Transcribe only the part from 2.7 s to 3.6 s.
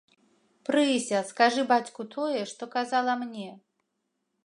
казала мне.